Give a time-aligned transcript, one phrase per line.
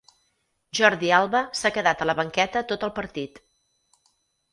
[0.77, 3.39] Jordi Alba s'ha quedat a la banqueta tot el partit.